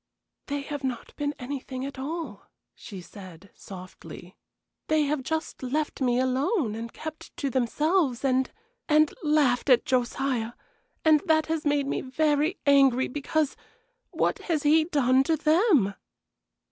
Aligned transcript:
"They 0.47 0.61
have 0.61 0.83
not 0.83 1.15
been 1.15 1.35
anything 1.37 1.85
at 1.85 1.99
all," 1.99 2.47
she 2.73 3.01
said, 3.01 3.51
softly; 3.53 4.35
"they 4.87 5.03
have 5.03 5.21
just 5.21 5.61
left 5.61 6.01
me 6.01 6.19
alone 6.19 6.73
and 6.73 6.91
kept 6.91 7.37
to 7.37 7.51
themselves, 7.51 8.25
and 8.25 8.49
and 8.89 9.13
laughed 9.21 9.69
at 9.69 9.85
Josiah, 9.85 10.53
and 11.05 11.19
that 11.27 11.45
has 11.45 11.65
made 11.65 11.85
me 11.85 12.01
very 12.01 12.57
angry, 12.65 13.09
because 13.09 13.55
what 14.09 14.39
has 14.49 14.63
he 14.63 14.85
done 14.85 15.21
to 15.25 15.37
them?" 15.37 15.93